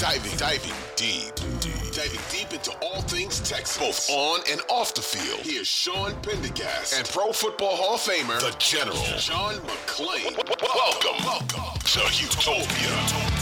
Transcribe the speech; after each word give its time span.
Diving, 0.00 0.36
diving 0.36 0.72
deep, 0.96 1.32
deep, 1.60 1.92
diving 1.92 2.20
deep 2.28 2.52
into 2.52 2.72
all 2.82 3.00
things 3.02 3.38
Texas, 3.48 3.78
both 3.78 4.10
on 4.10 4.40
and 4.50 4.60
off 4.68 4.92
the 4.92 5.00
field. 5.00 5.40
Here's 5.42 5.68
Sean 5.68 6.12
Pendergast 6.20 6.94
and 6.94 7.08
Pro 7.08 7.32
Football 7.32 7.76
Hall 7.76 7.94
of 7.94 8.00
Famer, 8.00 8.40
the 8.40 8.54
General, 8.58 8.96
John 9.18 9.54
McClain. 9.54 10.34
Welcome, 10.60 11.24
welcome 11.24 11.78
to 11.78 12.00
Utopia. 12.20 13.34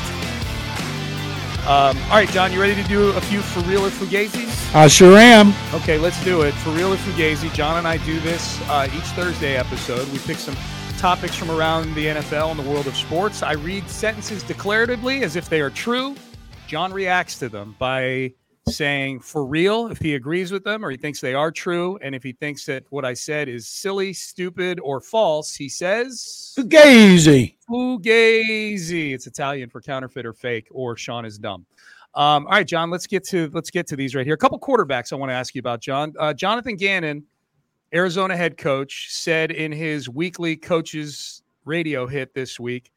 Um, 1.62 1.97
all 2.11 2.17
right, 2.17 2.28
John, 2.28 2.53
you 2.53 2.61
ready 2.61 2.81
to 2.81 2.87
do 2.87 3.11
a 3.12 3.20
few 3.22 3.41
for 3.41 3.60
real 3.60 3.87
or 3.87 3.91
fugazis? 3.91 4.75
I 4.75 4.88
sure 4.88 5.16
am. 5.16 5.54
Okay, 5.72 5.97
let's 5.97 6.22
do 6.22 6.43
it. 6.43 6.53
For 6.53 6.71
real 6.71 6.93
or 6.93 6.97
fugazi, 6.97 7.53
John 7.54 7.78
and 7.78 7.88
I 7.88 7.97
do 8.04 8.21
this 8.21 8.60
uh, 8.69 8.88
each 8.94 9.04
Thursday 9.15 9.56
episode. 9.56 10.06
We 10.12 10.19
pick 10.19 10.37
some 10.37 10.56
topics 10.98 11.34
from 11.34 11.50
around 11.50 11.94
the 11.94 12.06
NFL 12.06 12.50
and 12.50 12.60
the 12.60 12.69
world 12.69 12.87
of 12.87 12.94
sports. 12.94 13.43
I 13.43 13.53
read 13.53 13.88
sentences 13.88 14.44
declaratively 14.44 15.22
as 15.22 15.34
if 15.34 15.48
they 15.48 15.62
are 15.62 15.71
true. 15.71 16.15
John 16.72 16.91
reacts 16.91 17.38
to 17.41 17.50
them 17.50 17.77
by 17.78 18.33
saying 18.66 19.21
for 19.21 19.44
real 19.44 19.88
if 19.88 19.99
he 19.99 20.15
agrees 20.15 20.50
with 20.50 20.65
them 20.65 20.83
or 20.83 20.91
he 20.91 20.97
thinks 20.97 21.21
they 21.21 21.34
are 21.34 21.53
true. 21.53 21.99
And 22.00 22.15
if 22.15 22.22
he 22.22 22.33
thinks 22.33 22.65
that 22.65 22.84
what 22.88 23.05
I 23.05 23.12
said 23.12 23.50
is 23.50 23.69
silly, 23.69 24.15
stupid, 24.15 24.81
or 24.81 24.99
false, 24.99 25.55
he 25.55 25.69
says 25.69 26.55
Fugazi. 26.59 27.56
Fugazi. 27.71 29.12
It's 29.12 29.27
Italian 29.27 29.69
for 29.69 29.83
counterfeit 29.83 30.25
or 30.25 30.33
fake, 30.33 30.66
or 30.71 30.97
Sean 30.97 31.27
is 31.27 31.37
dumb. 31.37 31.66
Um, 32.15 32.47
all 32.47 32.53
right, 32.53 32.66
John, 32.66 32.89
let's 32.89 33.06
get 33.06 33.22
to 33.25 33.50
let's 33.53 33.71
get 33.71 33.87
to 33.89 33.97
these 33.97 34.15
right 34.15 34.25
here. 34.25 34.34
A 34.34 34.39
couple 34.39 34.59
quarterbacks 34.59 35.12
I 35.12 35.16
want 35.16 35.28
to 35.28 35.34
ask 35.34 35.54
you 35.54 35.59
about, 35.59 35.83
John. 35.83 36.15
Uh, 36.19 36.33
Jonathan 36.33 36.77
Gannon, 36.77 37.22
Arizona 37.93 38.34
head 38.34 38.56
coach, 38.56 39.09
said 39.10 39.50
in 39.50 39.72
his 39.72 40.09
weekly 40.09 40.56
coaches 40.56 41.43
radio 41.66 42.06
hit 42.06 42.33
this 42.33 42.59
week 42.59 42.91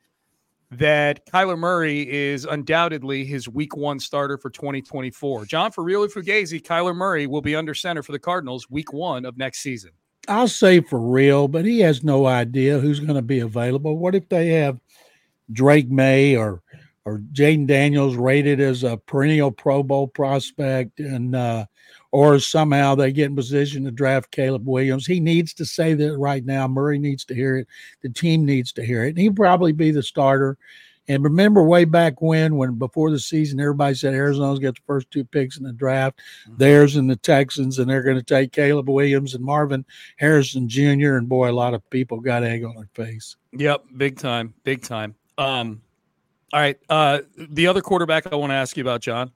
that 0.71 1.25
Kyler 1.27 1.57
Murray 1.57 2.11
is 2.11 2.45
undoubtedly 2.45 3.25
his 3.25 3.47
week 3.47 3.75
one 3.75 3.99
starter 3.99 4.37
for 4.37 4.49
2024. 4.49 5.45
John, 5.45 5.71
for 5.71 5.83
real 5.83 6.07
Fugazi, 6.07 6.61
Kyler 6.61 6.95
Murray 6.95 7.27
will 7.27 7.41
be 7.41 7.55
under 7.55 7.73
center 7.73 8.03
for 8.03 8.11
the 8.11 8.19
Cardinals 8.19 8.69
week 8.69 8.91
one 8.93 9.25
of 9.25 9.37
next 9.37 9.59
season. 9.59 9.91
I'll 10.27 10.47
say 10.47 10.81
for 10.81 10.99
real, 10.99 11.47
but 11.47 11.65
he 11.65 11.79
has 11.81 12.03
no 12.03 12.25
idea 12.25 12.79
who's 12.79 12.99
going 12.99 13.15
to 13.15 13.21
be 13.21 13.39
available. 13.39 13.97
What 13.97 14.15
if 14.15 14.27
they 14.29 14.49
have 14.49 14.79
Drake 15.51 15.89
Maye 15.89 16.35
or 16.35 16.61
or 17.05 17.19
Jayden 17.33 17.67
Daniels 17.67 18.15
rated 18.15 18.59
as 18.59 18.83
a 18.83 18.97
perennial 18.97 19.51
Pro 19.51 19.83
Bowl 19.83 20.07
prospect, 20.07 20.99
and 20.99 21.35
uh, 21.35 21.65
or 22.15 22.39
somehow 22.39 22.95
they 22.95 23.11
get 23.11 23.25
in 23.25 23.35
position 23.35 23.83
to 23.83 23.91
draft 23.91 24.31
Caleb 24.31 24.65
Williams? 24.65 25.05
He 25.05 25.19
needs 25.19 25.53
to 25.55 25.65
say 25.65 25.93
that 25.95 26.17
right 26.17 26.45
now. 26.45 26.65
Murray 26.65 26.97
needs 26.97 27.25
to 27.25 27.35
hear 27.35 27.57
it. 27.57 27.67
The 28.03 28.09
team 28.09 28.45
needs 28.45 28.71
to 28.73 28.85
hear 28.85 29.03
it. 29.03 29.09
And 29.09 29.17
he'll 29.17 29.33
probably 29.33 29.73
be 29.73 29.91
the 29.91 30.01
starter. 30.01 30.57
And 31.09 31.23
remember 31.25 31.61
way 31.61 31.83
back 31.85 32.21
when, 32.21 32.55
when 32.55 32.75
before 32.79 33.11
the 33.11 33.19
season, 33.19 33.59
everybody 33.59 33.95
said 33.95 34.13
Arizona's 34.13 34.59
got 34.59 34.75
the 34.75 34.81
first 34.87 35.11
two 35.11 35.25
picks 35.25 35.57
in 35.57 35.63
the 35.63 35.73
draft, 35.73 36.19
Mm-hmm. 36.47 36.57
theirs 36.57 36.95
and 36.95 37.09
the 37.09 37.17
Texans, 37.17 37.79
and 37.79 37.89
they're 37.89 38.01
going 38.01 38.15
to 38.17 38.23
take 38.23 38.53
Caleb 38.53 38.89
Williams 38.89 39.35
and 39.35 39.43
Marvin 39.43 39.85
Harrison 40.15 40.69
Jr. 40.69 41.17
And 41.17 41.27
boy, 41.27 41.51
a 41.51 41.51
lot 41.51 41.73
of 41.73 41.87
people 41.89 42.21
got 42.21 42.43
egg 42.43 42.63
on 42.63 42.75
their 42.75 42.89
face. 42.93 43.35
Yep, 43.51 43.83
big 43.97 44.17
time, 44.17 44.53
big 44.63 44.81
time. 44.83 45.15
Um, 45.37 45.81
all 46.53 46.61
right, 46.61 46.79
uh, 46.89 47.19
the 47.37 47.67
other 47.67 47.81
quarterback 47.81 48.31
I 48.31 48.35
want 48.35 48.51
to 48.51 48.55
ask 48.55 48.77
you 48.77 48.81
about, 48.83 49.01
John. 49.01 49.31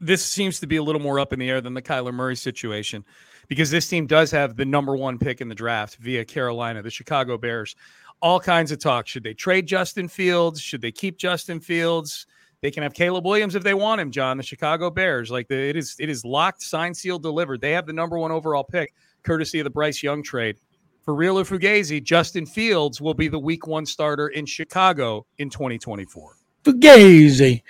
This 0.00 0.24
seems 0.24 0.60
to 0.60 0.66
be 0.66 0.76
a 0.76 0.82
little 0.82 1.00
more 1.00 1.20
up 1.20 1.32
in 1.32 1.38
the 1.38 1.50
air 1.50 1.60
than 1.60 1.74
the 1.74 1.82
Kyler 1.82 2.14
Murray 2.14 2.36
situation 2.36 3.04
because 3.48 3.70
this 3.70 3.88
team 3.88 4.06
does 4.06 4.30
have 4.30 4.56
the 4.56 4.64
number 4.64 4.96
one 4.96 5.18
pick 5.18 5.40
in 5.40 5.48
the 5.48 5.54
draft 5.54 5.96
via 5.96 6.24
Carolina, 6.24 6.82
the 6.82 6.90
Chicago 6.90 7.36
Bears. 7.36 7.76
All 8.22 8.38
kinds 8.38 8.70
of 8.70 8.78
talk. 8.78 9.06
Should 9.06 9.24
they 9.24 9.34
trade 9.34 9.66
Justin 9.66 10.08
Fields? 10.08 10.60
Should 10.60 10.82
they 10.82 10.92
keep 10.92 11.18
Justin 11.18 11.60
Fields? 11.60 12.26
They 12.62 12.70
can 12.70 12.82
have 12.82 12.92
Caleb 12.92 13.24
Williams 13.24 13.54
if 13.54 13.62
they 13.62 13.74
want 13.74 14.00
him, 14.00 14.10
John. 14.10 14.36
The 14.36 14.42
Chicago 14.42 14.90
Bears, 14.90 15.30
like 15.30 15.48
the, 15.48 15.56
it 15.56 15.76
is, 15.76 15.96
it 15.98 16.10
is 16.10 16.24
locked, 16.24 16.62
signed, 16.62 16.96
sealed, 16.96 17.22
delivered. 17.22 17.60
They 17.60 17.72
have 17.72 17.86
the 17.86 17.92
number 17.92 18.18
one 18.18 18.30
overall 18.30 18.64
pick, 18.64 18.92
courtesy 19.22 19.60
of 19.60 19.64
the 19.64 19.70
Bryce 19.70 20.02
Young 20.02 20.22
trade. 20.22 20.56
For 21.02 21.14
real 21.14 21.38
or 21.38 21.44
Fugazi, 21.44 22.02
Justin 22.02 22.44
Fields 22.44 23.00
will 23.00 23.14
be 23.14 23.28
the 23.28 23.38
Week 23.38 23.66
One 23.66 23.86
starter 23.86 24.28
in 24.28 24.44
Chicago 24.44 25.26
in 25.38 25.48
2024. 25.48 26.36
Fugazi. 26.64 27.62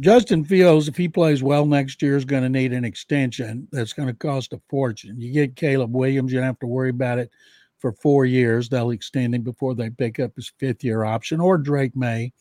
Justin 0.00 0.44
Fields, 0.44 0.88
if 0.88 0.96
he 0.96 1.08
plays 1.08 1.42
well 1.42 1.66
next 1.66 2.02
year, 2.02 2.16
is 2.16 2.24
going 2.24 2.42
to 2.42 2.48
need 2.48 2.72
an 2.72 2.84
extension 2.84 3.66
that's 3.72 3.92
going 3.92 4.08
to 4.08 4.14
cost 4.14 4.52
a 4.52 4.60
fortune. 4.68 5.20
You 5.20 5.32
get 5.32 5.56
Caleb 5.56 5.94
Williams, 5.94 6.32
you 6.32 6.38
don't 6.38 6.46
have 6.46 6.58
to 6.60 6.66
worry 6.66 6.90
about 6.90 7.18
it 7.18 7.30
for 7.78 7.92
four 7.92 8.24
years. 8.24 8.68
They'll 8.68 8.90
extend 8.90 9.34
him 9.34 9.42
before 9.42 9.74
they 9.74 9.90
pick 9.90 10.20
up 10.20 10.36
his 10.36 10.52
fifth 10.58 10.84
year 10.84 11.04
option, 11.04 11.40
or 11.40 11.58
Drake 11.58 11.96
Maye. 11.96 12.32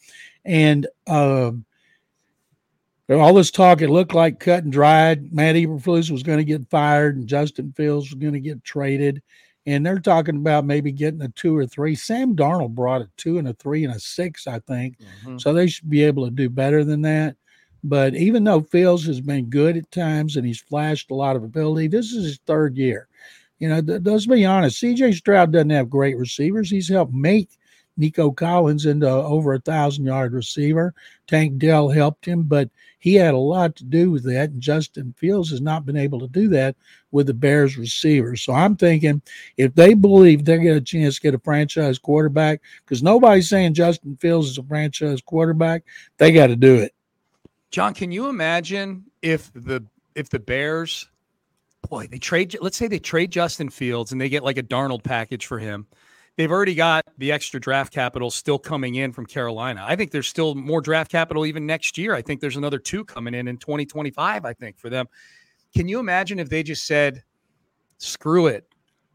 And 0.45 0.87
um, 1.07 1.65
all 3.09 3.33
this 3.33 3.51
talk, 3.51 3.81
it 3.81 3.89
looked 3.89 4.13
like 4.13 4.39
cut 4.39 4.63
and 4.63 4.71
dried. 4.71 5.33
Matt 5.33 5.55
Eberflus 5.55 6.11
was 6.11 6.23
going 6.23 6.39
to 6.39 6.43
get 6.43 6.69
fired, 6.69 7.17
and 7.17 7.27
Justin 7.27 7.73
Fields 7.73 8.09
was 8.09 8.19
going 8.19 8.33
to 8.33 8.39
get 8.39 8.63
traded. 8.63 9.21
And 9.65 9.85
they're 9.85 9.99
talking 9.99 10.37
about 10.37 10.63
maybe 10.63 10.91
getting 10.93 11.21
a 11.21 11.29
two 11.29 11.55
or 11.55 11.65
three. 11.65 11.93
Sam 11.93 12.35
Darnold 12.35 12.73
brought 12.73 13.01
a 13.01 13.09
two 13.17 13.37
and 13.37 13.47
a 13.49 13.53
three 13.53 13.83
and 13.83 13.93
a 13.93 13.99
six, 13.99 14.47
I 14.47 14.59
think. 14.59 14.97
So 15.39 15.53
they 15.53 15.67
should 15.67 15.89
be 15.89 16.03
able 16.03 16.23
to 16.25 16.31
do 16.31 16.49
better 16.49 16.85
than 16.85 17.01
that. 17.01 17.35
But 17.87 18.15
even 18.15 18.43
though 18.43 18.59
Fields 18.59 19.05
has 19.05 19.21
been 19.21 19.45
good 19.45 19.77
at 19.77 19.89
times 19.91 20.35
and 20.35 20.45
he's 20.45 20.59
flashed 20.59 21.09
a 21.09 21.15
lot 21.15 21.37
of 21.37 21.43
ability, 21.45 21.87
this 21.87 22.11
is 22.11 22.25
his 22.25 22.39
third 22.45 22.75
year. 22.75 23.07
You 23.59 23.69
know, 23.69 23.81
th- 23.81 24.01
let's 24.03 24.25
be 24.25 24.45
honest. 24.45 24.81
CJ 24.83 25.15
Stroud 25.15 25.53
doesn't 25.53 25.69
have 25.69 25.89
great 25.89 26.17
receivers. 26.17 26.69
He's 26.69 26.89
helped 26.89 27.13
make 27.13 27.49
Nico 27.95 28.29
Collins 28.29 28.85
into 28.85 29.07
over 29.07 29.53
a 29.53 29.59
thousand 29.61 30.03
yard 30.03 30.33
receiver. 30.33 30.93
Tank 31.27 31.59
Dell 31.59 31.87
helped 31.87 32.25
him, 32.25 32.43
but 32.43 32.69
he 32.99 33.15
had 33.15 33.33
a 33.33 33.37
lot 33.37 33.77
to 33.77 33.85
do 33.85 34.11
with 34.11 34.25
that. 34.25 34.49
And 34.49 34.61
Justin 34.61 35.15
Fields 35.17 35.49
has 35.51 35.61
not 35.61 35.85
been 35.85 35.95
able 35.95 36.19
to 36.19 36.27
do 36.27 36.49
that 36.49 36.75
with 37.11 37.27
the 37.27 37.33
Bears 37.33 37.77
receivers. 37.77 38.41
So 38.41 38.51
I'm 38.51 38.75
thinking 38.75 39.21
if 39.55 39.73
they 39.75 39.93
believe 39.93 40.43
they 40.43 40.57
get 40.57 40.75
a 40.75 40.81
chance 40.81 41.15
to 41.15 41.21
get 41.21 41.35
a 41.35 41.39
franchise 41.39 41.97
quarterback, 41.99 42.59
because 42.83 43.01
nobody's 43.01 43.47
saying 43.47 43.75
Justin 43.75 44.17
Fields 44.17 44.49
is 44.49 44.57
a 44.57 44.63
franchise 44.63 45.21
quarterback, 45.21 45.83
they 46.17 46.33
got 46.33 46.47
to 46.47 46.57
do 46.57 46.75
it. 46.75 46.93
John, 47.71 47.93
can 47.93 48.11
you 48.11 48.27
imagine 48.29 49.05
if 49.21 49.51
the 49.53 49.85
if 50.15 50.29
the 50.29 50.39
Bears 50.39 51.07
boy, 51.89 52.07
they 52.07 52.17
trade 52.17 52.55
let's 52.61 52.77
say 52.77 52.87
they 52.87 52.99
trade 52.99 53.31
Justin 53.31 53.69
Fields 53.69 54.11
and 54.11 54.19
they 54.19 54.29
get 54.29 54.43
like 54.43 54.57
a 54.57 54.63
Darnold 54.63 55.03
package 55.03 55.45
for 55.45 55.59
him. 55.59 55.87
They've 56.35 56.51
already 56.51 56.75
got 56.75 57.03
the 57.17 57.31
extra 57.31 57.59
draft 57.59 57.91
capital 57.91 58.29
still 58.29 58.59
coming 58.59 58.95
in 58.95 59.11
from 59.11 59.25
Carolina. 59.25 59.83
I 59.87 59.95
think 59.95 60.11
there's 60.11 60.27
still 60.27 60.53
more 60.53 60.81
draft 60.81 61.11
capital 61.11 61.47
even 61.47 61.65
next 61.65 61.97
year. 61.97 62.13
I 62.13 62.21
think 62.21 62.41
there's 62.41 62.57
another 62.57 62.77
two 62.77 63.03
coming 63.03 63.33
in 63.33 63.47
in 63.47 63.57
2025, 63.57 64.45
I 64.45 64.53
think, 64.53 64.77
for 64.77 64.91
them. 64.91 65.07
Can 65.75 65.87
you 65.87 65.99
imagine 65.99 66.37
if 66.37 66.47
they 66.47 66.61
just 66.61 66.85
said, 66.85 67.23
screw 67.97 68.45
it? 68.45 68.67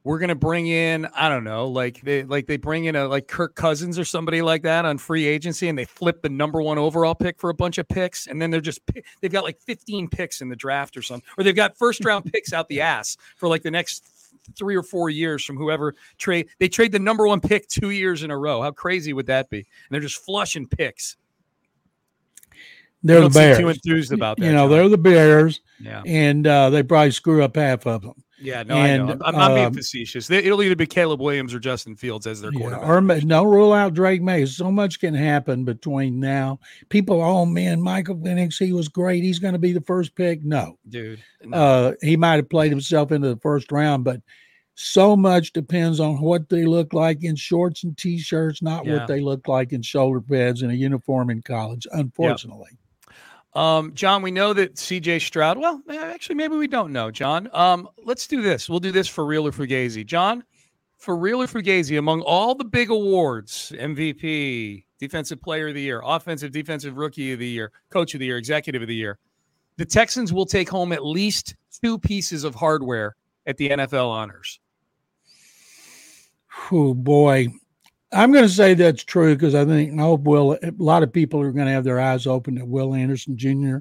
We're 0.04 0.19
gonna 0.19 0.34
bring 0.34 0.66
in 0.66 1.06
I 1.14 1.28
don't 1.28 1.44
know 1.44 1.69
like 1.69 2.00
they 2.02 2.25
like 2.25 2.46
they 2.46 2.56
bring 2.56 2.87
in 2.87 2.96
a 2.96 3.06
like 3.06 3.28
Kirk 3.28 3.54
Cousins 3.54 3.99
or 3.99 4.04
somebody 4.04 4.43
like 4.43 4.62
that 4.62 4.84
on 4.84 4.99
free 4.99 5.26
agency 5.26 5.69
and 5.69 5.78
they 5.78 5.84
flip 5.84 6.22
the 6.22 6.28
number 6.28 6.60
one 6.60 6.78
overall 6.78 7.14
pick 7.14 7.38
for 7.38 7.50
a 7.50 7.54
bunch 7.54 7.78
of 7.78 7.88
picks 7.88 8.26
and 8.26 8.40
then 8.40 8.50
they're 8.50 8.60
just 8.60 8.81
they've 9.20 9.32
got 9.32 9.44
like 9.44 9.60
15 9.60 10.08
picks 10.08 10.40
in 10.40 10.49
the 10.49 10.56
draft 10.56 10.96
or 10.96 11.02
something 11.02 11.26
or 11.38 11.44
they've 11.44 11.56
got 11.56 11.76
first 11.76 12.04
round 12.04 12.25
picks 12.32 12.52
out 12.52 12.69
the 12.69 12.81
ass 12.81 13.16
for 13.37 13.49
like 13.49 13.62
the 13.62 13.70
next 13.70 14.04
three 14.56 14.76
or 14.76 14.82
four 14.82 15.08
years 15.08 15.44
from 15.44 15.56
whoever 15.56 15.94
trade 16.19 16.48
they 16.58 16.69
trade 16.69 16.90
the 16.90 16.98
number 16.98 17.26
one 17.26 17.40
pick 17.40 17.69
two 17.69 17.90
years 17.90 18.22
in 18.22 18.31
a 18.31 18.37
row 18.37 18.60
how 18.60 18.70
crazy 18.70 19.12
would 19.12 19.26
that 19.26 19.48
be 19.50 19.58
and 19.58 19.66
they're 19.90 20.00
just 20.00 20.25
flushing 20.25 20.66
picks 20.66 21.16
they're 23.05 23.20
the 23.20 23.31
Bears. 23.31 23.58
Too 23.58 23.69
enthused 23.69 24.12
about 24.12 24.37
that. 24.37 24.46
You 24.46 24.52
know, 24.52 24.69
John. 24.69 24.70
they're 24.70 24.88
the 24.88 24.98
Bears. 24.98 25.60
Yeah. 25.81 26.02
And 26.06 26.46
uh, 26.46 26.70
they 26.70 26.84
probably 26.84 27.10
screw 27.10 27.43
up 27.43 27.56
half 27.56 27.84
of 27.84 28.02
them. 28.02 28.22
Yeah, 28.43 28.65
no, 28.65 28.75
and, 28.75 29.03
I 29.03 29.06
know. 29.06 29.19
I'm, 29.25 29.37
I'm 29.37 29.55
being 29.55 29.67
um, 29.67 29.75
facetious. 29.75 30.29
It'll 30.29 30.62
either 30.62 30.75
be 30.75 30.87
Caleb 30.87 31.21
Williams 31.21 31.55
or 31.55 31.61
Justin 31.61 31.94
Fields 31.94 32.27
as 32.27 32.41
their 32.41 32.50
quarterback. 32.50 32.83
Yeah, 32.83 33.17
or 33.17 33.21
don't 33.21 33.49
rule 33.49 33.73
out 33.73 33.94
Drake 33.94 34.21
Maye. 34.21 34.47
So 34.47 34.71
much 34.71 34.99
can 34.99 35.15
happen 35.15 35.65
between 35.65 36.19
now. 36.19 36.59
People, 36.89 37.23
oh 37.23 37.47
man, 37.47 37.81
Michael 37.81 38.17
Penix, 38.17 38.59
he 38.59 38.73
was 38.73 38.89
great. 38.89 39.23
He's 39.23 39.39
going 39.39 39.53
to 39.53 39.61
be 39.61 39.73
the 39.73 39.81
first 39.81 40.15
pick. 40.17 40.43
No, 40.43 40.79
dude. 40.89 41.23
No. 41.44 41.56
Uh, 41.56 41.93
he 42.03 42.17
might 42.17 42.37
have 42.37 42.50
played 42.50 42.71
himself 42.71 43.12
into 43.12 43.29
the 43.29 43.41
first 43.41 43.71
round, 43.71 44.05
but 44.05 44.21
so 44.75 45.15
much 45.15 45.53
depends 45.53 46.00
on 46.00 46.21
what 46.21 46.49
they 46.49 46.65
look 46.65 46.93
like 46.93 47.23
in 47.23 47.37
shorts 47.37 47.85
and 47.85 47.97
t-shirts, 47.97 48.62
not 48.62 48.85
yeah. 48.85 48.94
what 48.94 49.06
they 49.06 49.21
look 49.21 49.47
like 49.47 49.73
in 49.73 49.83
shoulder 49.83 50.21
pads 50.21 50.62
and 50.62 50.73
a 50.73 50.77
uniform 50.77 51.31
in 51.31 51.43
college. 51.43 51.87
Unfortunately. 51.93 52.71
Yep. 52.71 52.79
Um, 53.54 53.93
John, 53.94 54.22
we 54.22 54.31
know 54.31 54.52
that 54.54 54.76
CJ 54.76 55.20
Stroud. 55.20 55.58
Well, 55.58 55.82
eh, 55.88 55.96
actually, 55.96 56.37
maybe 56.37 56.56
we 56.56 56.66
don't 56.66 56.93
know, 56.93 57.10
John. 57.10 57.50
Um, 57.52 57.88
let's 58.04 58.26
do 58.26 58.40
this. 58.40 58.69
We'll 58.69 58.81
do 58.81 58.93
this 58.93 59.08
for 59.08 59.26
real 59.26 59.46
or 59.46 59.52
Fugazi. 59.52 60.06
John, 60.06 60.43
for 60.96 61.16
real 61.16 61.43
or 61.43 61.46
Fugazi, 61.46 61.99
among 61.99 62.22
all 62.22 62.54
the 62.54 62.64
big 62.64 62.90
awards 62.90 63.72
MVP, 63.76 64.84
Defensive 64.99 65.43
Player 65.43 65.69
of 65.69 65.75
the 65.75 65.82
Year, 65.82 66.00
Offensive 66.04 66.52
Defensive 66.52 66.96
Rookie 66.96 67.32
of 67.32 67.40
the 67.40 67.49
Year, 67.49 67.72
Coach 67.90 68.14
of 68.14 68.20
the 68.20 68.26
Year, 68.26 68.38
Executive 68.38 68.82
of 68.82 68.88
the 68.88 68.94
Year, 68.94 69.19
the 69.76 69.84
Texans 69.84 70.32
will 70.32 70.46
take 70.46 70.69
home 70.69 70.93
at 70.93 71.05
least 71.05 71.56
two 71.82 71.98
pieces 71.98 72.44
of 72.44 72.55
hardware 72.55 73.16
at 73.46 73.56
the 73.56 73.70
NFL 73.70 74.08
honors. 74.08 74.60
Oh, 76.70 76.94
boy. 76.94 77.48
I'm 78.12 78.32
going 78.32 78.44
to 78.44 78.50
say 78.50 78.75
that's 78.75 79.05
true 79.05 79.35
because 79.35 79.55
I 79.55 79.64
think 79.64 79.93
no 79.93 80.14
Will. 80.14 80.59
A 80.62 80.73
lot 80.79 81.03
of 81.03 81.12
people 81.12 81.41
are 81.41 81.53
going 81.53 81.67
to 81.67 81.73
have 81.73 81.85
their 81.85 82.00
eyes 82.00 82.26
open 82.26 82.56
to 82.56 82.64
Will 82.64 82.94
Anderson 82.94 83.37
Jr. 83.37 83.79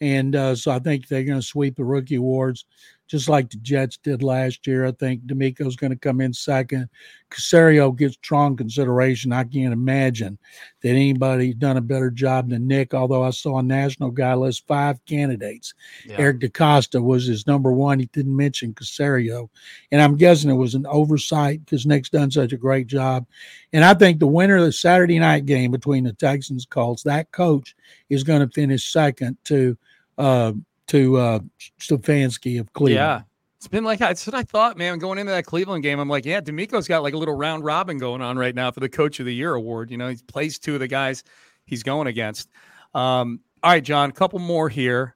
And 0.00 0.36
uh, 0.36 0.54
so 0.54 0.72
I 0.72 0.78
think 0.78 1.08
they're 1.08 1.24
going 1.24 1.40
to 1.40 1.46
sweep 1.46 1.76
the 1.76 1.84
rookie 1.84 2.16
awards 2.16 2.66
just 3.12 3.28
like 3.28 3.50
the 3.50 3.58
Jets 3.58 3.98
did 3.98 4.22
last 4.22 4.66
year. 4.66 4.86
I 4.86 4.92
think 4.92 5.26
DeMeco's 5.26 5.76
going 5.76 5.90
to 5.90 5.98
come 5.98 6.22
in 6.22 6.32
second. 6.32 6.88
Caserio 7.30 7.94
gets 7.94 8.14
strong 8.14 8.56
consideration. 8.56 9.34
I 9.34 9.44
can't 9.44 9.74
imagine 9.74 10.38
that 10.80 10.88
anybody 10.88 11.52
done 11.52 11.76
a 11.76 11.82
better 11.82 12.10
job 12.10 12.48
than 12.48 12.66
Nick, 12.66 12.94
although 12.94 13.22
I 13.22 13.28
saw 13.28 13.58
a 13.58 13.62
national 13.62 14.12
guy 14.12 14.32
list 14.32 14.66
five 14.66 14.98
candidates. 15.04 15.74
Yeah. 16.06 16.16
Eric 16.20 16.40
DeCosta 16.40 17.02
was 17.02 17.26
his 17.26 17.46
number 17.46 17.70
one. 17.70 17.98
He 17.98 18.06
didn't 18.14 18.34
mention 18.34 18.72
Caserio. 18.72 19.50
And 19.90 20.00
I'm 20.00 20.16
guessing 20.16 20.48
it 20.50 20.54
was 20.54 20.74
an 20.74 20.86
oversight 20.86 21.62
because 21.66 21.84
Nick's 21.84 22.08
done 22.08 22.30
such 22.30 22.54
a 22.54 22.56
great 22.56 22.86
job. 22.86 23.26
And 23.74 23.84
I 23.84 23.92
think 23.92 24.20
the 24.20 24.26
winner 24.26 24.56
of 24.56 24.64
the 24.64 24.72
Saturday 24.72 25.18
night 25.18 25.44
game 25.44 25.70
between 25.70 26.04
the 26.04 26.14
Texans 26.14 26.64
Colts, 26.64 27.02
that 27.02 27.30
coach 27.30 27.76
is 28.08 28.24
going 28.24 28.40
to 28.40 28.54
finish 28.54 28.90
second 28.90 29.36
to 29.44 29.76
uh, 30.16 30.52
to 30.88 31.16
uh, 31.16 31.38
Stefanski 31.80 32.60
of 32.60 32.72
Cleveland. 32.72 32.96
Yeah. 32.96 33.22
It's 33.56 33.68
been 33.68 33.84
like 33.84 34.00
that's 34.00 34.26
what 34.26 34.34
I 34.34 34.42
thought, 34.42 34.76
man. 34.76 34.98
Going 34.98 35.20
into 35.20 35.30
that 35.30 35.46
Cleveland 35.46 35.84
game, 35.84 36.00
I'm 36.00 36.08
like, 36.08 36.24
yeah, 36.24 36.40
DeMeco's 36.40 36.88
got 36.88 37.04
like 37.04 37.14
a 37.14 37.16
little 37.16 37.36
round 37.36 37.64
robin 37.64 37.96
going 37.96 38.20
on 38.20 38.36
right 38.36 38.56
now 38.56 38.72
for 38.72 38.80
the 38.80 38.88
Coach 38.88 39.20
of 39.20 39.26
the 39.26 39.32
Year 39.32 39.54
award. 39.54 39.92
You 39.92 39.98
know, 39.98 40.08
he 40.08 40.16
plays 40.26 40.58
two 40.58 40.74
of 40.74 40.80
the 40.80 40.88
guys 40.88 41.22
he's 41.64 41.84
going 41.84 42.08
against. 42.08 42.48
Um, 42.92 43.38
all 43.62 43.70
right, 43.70 43.84
John, 43.84 44.10
a 44.10 44.12
couple 44.12 44.40
more 44.40 44.68
here. 44.68 45.14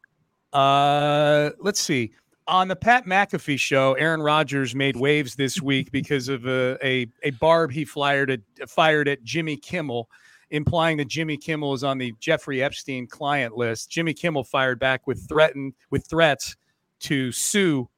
Uh, 0.53 1.51
let's 1.59 1.81
see. 1.81 2.13
On 2.47 2.69
the 2.69 2.77
Pat 2.77 3.05
McAfee 3.05 3.59
show, 3.59 3.95
Aaron 3.95 4.23
Rodgers 4.23 4.77
made 4.77 4.97
waves 4.97 5.35
this 5.35 5.61
week 5.61 5.91
because 5.91 6.29
of 6.29 6.47
a, 6.47 6.79
a, 6.87 7.09
a 7.25 7.31
barb 7.33 7.73
he 7.73 7.85
fired 7.85 8.31
at, 8.31 8.41
fired 8.69 9.09
at 9.09 9.25
Jimmy 9.25 9.57
Kimmel 9.57 10.09
implying 10.51 10.97
that 10.99 11.09
Jimmy 11.09 11.37
Kimmel 11.37 11.75
is 11.75 11.85
on 11.85 11.99
the 11.99 12.15
Jeffrey 12.21 12.63
Epstein 12.63 13.07
client 13.07 13.57
list. 13.57 13.91
Jimmy 13.91 14.15
Kimmel 14.15 14.45
fired 14.45 14.79
back 14.79 15.07
with 15.07 15.29
threatened 15.29 15.75
with 15.91 16.07
threats 16.09 16.57
to 17.01 17.33
sue 17.33 17.89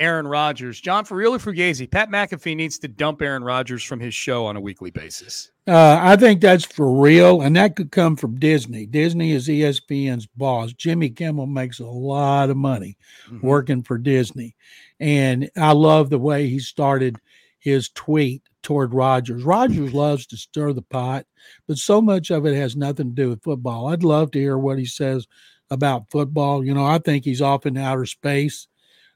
Aaron 0.00 0.26
Rodgers. 0.26 0.80
John, 0.80 1.04
for 1.04 1.14
real 1.14 1.34
or 1.34 1.38
Fugazi, 1.38 1.88
Pat 1.88 2.10
McAfee 2.10 2.56
needs 2.56 2.78
to 2.78 2.88
dump 2.88 3.20
Aaron 3.20 3.44
Rodgers 3.44 3.84
from 3.84 4.00
his 4.00 4.14
show 4.14 4.46
on 4.46 4.56
a 4.56 4.60
weekly 4.60 4.90
basis. 4.90 5.52
Uh, 5.68 5.98
I 6.00 6.16
think 6.16 6.40
that's 6.40 6.64
for 6.64 6.90
real, 6.90 7.42
and 7.42 7.54
that 7.54 7.76
could 7.76 7.92
come 7.92 8.16
from 8.16 8.40
Disney. 8.40 8.86
Disney 8.86 9.32
is 9.32 9.46
ESPN's 9.46 10.26
boss. 10.26 10.72
Jimmy 10.72 11.10
Kimmel 11.10 11.46
makes 11.46 11.78
a 11.78 11.86
lot 11.86 12.48
of 12.48 12.56
money 12.56 12.96
mm-hmm. 13.26 13.46
working 13.46 13.82
for 13.82 13.98
Disney, 13.98 14.56
and 14.98 15.50
I 15.56 15.72
love 15.72 16.08
the 16.08 16.18
way 16.18 16.48
he 16.48 16.58
started 16.58 17.18
his 17.58 17.90
tweet 17.90 18.42
toward 18.62 18.94
Rodgers. 18.94 19.42
Rodgers 19.42 19.92
loves 19.92 20.26
to 20.26 20.36
stir 20.36 20.72
the 20.72 20.82
pot, 20.82 21.26
but 21.66 21.78
so 21.78 22.00
much 22.00 22.30
of 22.30 22.46
it 22.46 22.54
has 22.54 22.76
nothing 22.76 23.08
to 23.14 23.22
do 23.22 23.28
with 23.30 23.42
football. 23.42 23.88
I'd 23.88 24.02
love 24.02 24.30
to 24.32 24.38
hear 24.38 24.58
what 24.58 24.78
he 24.78 24.84
says 24.84 25.26
about 25.70 26.10
football. 26.10 26.64
You 26.64 26.74
know, 26.74 26.84
I 26.84 26.98
think 26.98 27.24
he's 27.24 27.42
off 27.42 27.66
in 27.66 27.76
outer 27.76 28.06
space. 28.06 28.66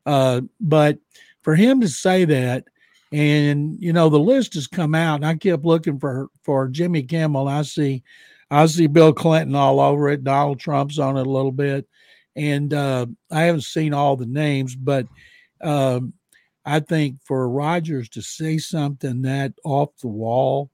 Uh, 0.07 0.43
but 0.61 0.99
for 1.43 1.55
him 1.55 1.81
to 1.81 1.89
say 1.89 2.25
that, 2.25 2.65
and 3.13 3.77
you 3.81 3.93
know, 3.93 4.09
the 4.09 4.19
list 4.19 4.55
has 4.55 4.67
come 4.67 4.95
out, 4.95 5.17
and 5.17 5.27
I 5.27 5.37
kept 5.37 5.65
looking 5.65 5.99
for 5.99 6.29
for 6.43 6.69
Jimmy 6.69 7.03
Kimmel. 7.03 7.47
I 7.47 7.63
see, 7.63 8.03
I 8.51 8.67
see 8.67 8.89
Bill 8.89 9.13
Clinton 9.13 9.55
all 9.55 9.79
over 9.79 10.09
it. 10.09 10.25
Donald 10.25 10.59
Trump's 10.59 10.99
on 10.99 11.17
it 11.17 11.27
a 11.27 11.31
little 11.31 11.53
bit, 11.53 11.87
and 12.35 12.75
uh, 12.75 13.07
I 13.31 13.43
haven't 13.43 13.65
seen 13.65 13.95
all 13.95 14.17
the 14.17 14.27
names, 14.27 14.75
but 14.75 15.07
um, 15.61 16.13
I 16.65 16.81
think 16.81 17.19
for 17.25 17.49
Rodgers 17.49 18.09
to 18.11 18.23
say 18.23 18.59
something 18.59 19.23
that 19.23 19.53
off 19.65 19.91
the 20.01 20.09
wall, 20.09 20.71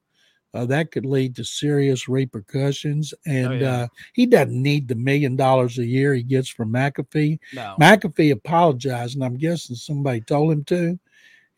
uh, 0.53 0.65
that 0.65 0.91
could 0.91 1.05
lead 1.05 1.35
to 1.35 1.43
serious 1.43 2.07
repercussions. 2.07 3.13
Oh, 3.13 3.31
and 3.31 3.47
oh, 3.47 3.51
yeah. 3.53 3.73
uh, 3.73 3.87
he 4.13 4.25
doesn't 4.25 4.61
need 4.61 4.87
the 4.87 4.95
million 4.95 5.35
dollars 5.35 5.77
a 5.77 5.85
year 5.85 6.13
he 6.13 6.23
gets 6.23 6.49
from 6.49 6.73
McAfee. 6.73 7.39
No. 7.53 7.75
McAfee 7.79 8.31
apologized, 8.31 9.15
and 9.15 9.23
I'm 9.23 9.37
guessing 9.37 9.75
somebody 9.75 10.21
told 10.21 10.51
him 10.51 10.63
to. 10.65 10.99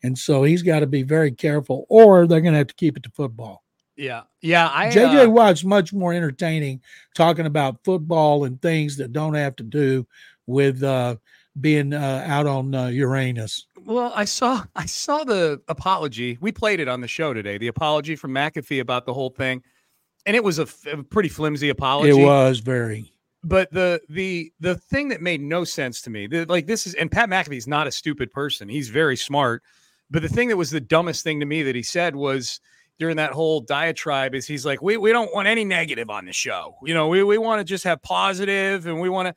And 0.02 0.18
so 0.18 0.44
he's 0.44 0.62
got 0.62 0.80
to 0.80 0.86
be 0.86 1.02
very 1.02 1.32
careful, 1.32 1.86
or 1.88 2.26
they're 2.26 2.40
going 2.40 2.52
to 2.52 2.58
have 2.58 2.66
to 2.68 2.74
keep 2.74 2.96
it 2.96 3.02
to 3.04 3.10
football. 3.10 3.64
Yeah. 3.96 4.22
Yeah. 4.42 4.70
I, 4.72 4.88
JJ 4.88 5.26
uh, 5.26 5.30
Watt's 5.30 5.64
much 5.64 5.92
more 5.92 6.12
entertaining 6.12 6.82
talking 7.14 7.46
about 7.46 7.82
football 7.84 8.44
and 8.44 8.60
things 8.60 8.96
that 8.96 9.12
don't 9.12 9.34
have 9.34 9.56
to 9.56 9.62
do 9.62 10.06
with 10.46 10.82
uh, 10.82 11.16
being 11.60 11.92
uh, 11.92 12.24
out 12.26 12.46
on 12.46 12.74
uh, 12.74 12.86
Uranus. 12.86 13.66
Well, 13.84 14.12
I 14.14 14.24
saw 14.24 14.64
I 14.76 14.86
saw 14.86 15.24
the 15.24 15.60
apology. 15.68 16.38
We 16.40 16.52
played 16.52 16.80
it 16.80 16.88
on 16.88 17.00
the 17.00 17.08
show 17.08 17.32
today. 17.32 17.58
The 17.58 17.68
apology 17.68 18.16
from 18.16 18.32
McAfee 18.32 18.80
about 18.80 19.06
the 19.06 19.14
whole 19.14 19.30
thing, 19.30 19.62
and 20.26 20.36
it 20.36 20.44
was 20.44 20.58
a, 20.58 20.66
a 20.92 21.02
pretty 21.02 21.28
flimsy 21.28 21.68
apology. 21.68 22.10
It 22.10 22.24
was 22.24 22.60
very. 22.60 23.10
But 23.42 23.70
the 23.72 24.00
the 24.08 24.52
the 24.60 24.76
thing 24.76 25.08
that 25.08 25.20
made 25.20 25.40
no 25.40 25.64
sense 25.64 26.00
to 26.02 26.10
me, 26.10 26.26
the, 26.26 26.46
like 26.46 26.66
this 26.66 26.86
is, 26.86 26.94
and 26.94 27.10
Pat 27.10 27.28
McAfee 27.28 27.58
is 27.58 27.68
not 27.68 27.86
a 27.86 27.92
stupid 27.92 28.32
person. 28.32 28.68
He's 28.68 28.88
very 28.88 29.16
smart. 29.16 29.62
But 30.10 30.22
the 30.22 30.28
thing 30.28 30.48
that 30.48 30.56
was 30.56 30.70
the 30.70 30.80
dumbest 30.80 31.24
thing 31.24 31.40
to 31.40 31.46
me 31.46 31.62
that 31.62 31.74
he 31.74 31.82
said 31.82 32.14
was 32.14 32.60
during 32.98 33.16
that 33.16 33.32
whole 33.32 33.60
diatribe 33.60 34.34
is 34.34 34.46
he's 34.46 34.64
like, 34.64 34.80
we, 34.82 34.96
we 34.96 35.10
don't 35.10 35.34
want 35.34 35.48
any 35.48 35.64
negative 35.64 36.10
on 36.10 36.26
the 36.26 36.32
show. 36.32 36.76
You 36.84 36.94
know, 36.94 37.08
we, 37.08 37.22
we 37.24 37.38
want 37.38 37.60
to 37.60 37.64
just 37.64 37.84
have 37.84 38.02
positive 38.02 38.86
and 38.86 39.00
we 39.00 39.08
want 39.08 39.28
to 39.28 39.34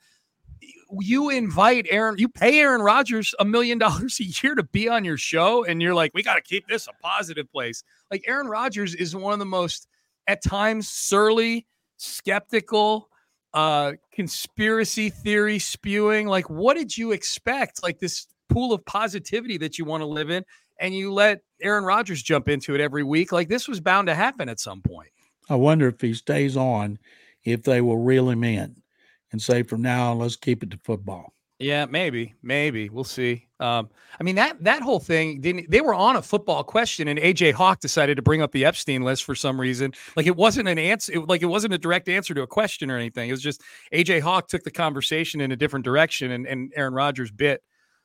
you 0.99 1.29
invite 1.29 1.87
Aaron, 1.89 2.17
you 2.17 2.29
pay 2.29 2.59
Aaron 2.59 2.81
Rodgers 2.81 3.33
a 3.39 3.45
million 3.45 3.77
dollars 3.77 4.19
a 4.19 4.23
year 4.23 4.55
to 4.55 4.63
be 4.63 4.87
on 4.87 5.03
your 5.03 5.17
show, 5.17 5.63
and 5.63 5.81
you're 5.81 5.95
like, 5.95 6.11
we 6.13 6.23
got 6.23 6.35
to 6.35 6.41
keep 6.41 6.67
this 6.67 6.87
a 6.87 6.93
positive 7.01 7.51
place. 7.51 7.83
Like 8.11 8.23
Aaron 8.27 8.47
Rodgers 8.47 8.95
is 8.95 9.15
one 9.15 9.33
of 9.33 9.39
the 9.39 9.45
most, 9.45 9.87
at 10.27 10.43
times, 10.43 10.89
surly, 10.89 11.65
skeptical, 11.97 13.09
uh, 13.53 13.93
conspiracy 14.13 15.09
theory 15.09 15.59
spewing. 15.59 16.27
Like, 16.27 16.49
what 16.49 16.75
did 16.75 16.97
you 16.97 17.11
expect? 17.11 17.83
Like 17.83 17.99
this 17.99 18.27
pool 18.49 18.73
of 18.73 18.85
positivity 18.85 19.57
that 19.57 19.77
you 19.77 19.85
want 19.85 20.01
to 20.01 20.07
live 20.07 20.29
in, 20.29 20.43
and 20.79 20.93
you 20.93 21.13
let 21.13 21.41
Aaron 21.61 21.83
Rodgers 21.83 22.21
jump 22.21 22.49
into 22.49 22.75
it 22.75 22.81
every 22.81 23.03
week. 23.03 23.31
Like 23.31 23.49
this 23.49 23.67
was 23.67 23.79
bound 23.79 24.07
to 24.07 24.15
happen 24.15 24.49
at 24.49 24.59
some 24.59 24.81
point. 24.81 25.09
I 25.49 25.55
wonder 25.55 25.87
if 25.87 26.01
he 26.01 26.13
stays 26.13 26.57
on, 26.57 26.99
if 27.43 27.63
they 27.63 27.79
will 27.81 27.97
reel 27.97 28.29
him 28.29 28.43
in 28.43 28.81
and 29.31 29.41
say 29.41 29.63
from 29.63 29.81
now 29.81 30.11
on, 30.11 30.19
let's 30.19 30.35
keep 30.35 30.63
it 30.63 30.71
to 30.71 30.79
football. 30.83 31.33
Yeah, 31.59 31.85
maybe, 31.85 32.35
maybe 32.43 32.87
we'll 32.89 33.03
see. 33.03 33.47
Um, 33.59 33.89
I 34.19 34.23
mean 34.23 34.35
that 34.35 34.63
that 34.63 34.83
whole 34.83 34.99
thing 34.99 35.41
didn't. 35.41 35.71
They 35.71 35.81
were 35.81 35.95
on 35.95 36.15
a 36.15 36.21
football 36.21 36.63
question, 36.63 37.07
and 37.07 37.17
AJ 37.17 37.53
Hawk 37.53 37.79
decided 37.79 38.15
to 38.17 38.21
bring 38.21 38.43
up 38.43 38.51
the 38.51 38.63
Epstein 38.63 39.01
list 39.01 39.23
for 39.23 39.33
some 39.33 39.59
reason. 39.59 39.91
Like 40.15 40.27
it 40.27 40.35
wasn't 40.35 40.67
an 40.67 40.77
answer. 40.77 41.13
It, 41.13 41.27
like 41.27 41.41
it 41.41 41.47
wasn't 41.47 41.73
a 41.73 41.79
direct 41.79 42.09
answer 42.09 42.35
to 42.35 42.43
a 42.43 42.47
question 42.47 42.91
or 42.91 42.97
anything. 42.97 43.29
It 43.29 43.31
was 43.31 43.41
just 43.41 43.63
AJ 43.91 44.21
Hawk 44.21 44.47
took 44.47 44.63
the 44.63 44.71
conversation 44.71 45.41
in 45.41 45.51
a 45.51 45.55
different 45.55 45.83
direction, 45.83 46.31
and, 46.31 46.45
and 46.45 46.71
Aaron 46.75 46.93
Rodgers 46.93 47.31
bit 47.31 47.63